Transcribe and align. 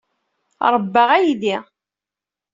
Ṛebbaɣ 0.73 1.09
aydi. 1.17 1.55